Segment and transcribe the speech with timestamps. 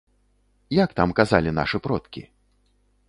[0.83, 2.21] Як там казалі нашы продкі?